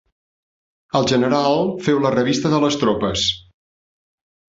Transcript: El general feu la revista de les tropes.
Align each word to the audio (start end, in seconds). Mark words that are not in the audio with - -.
El 0.99 1.03
general 1.11 1.69
feu 1.87 1.99
la 2.05 2.11
revista 2.15 2.51
de 2.55 2.61
les 2.65 2.79
tropes. 2.85 3.27